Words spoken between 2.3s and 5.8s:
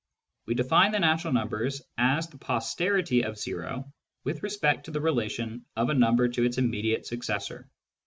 posterity" of o with respect to the relation